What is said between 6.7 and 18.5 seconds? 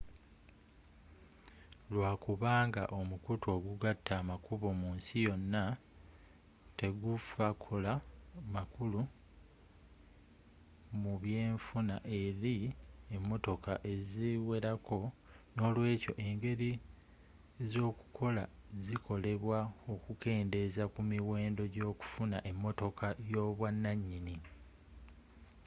tegfakola makulu mubyenfuna eri emotoka eziwerako noolwekyo engeri ezokukola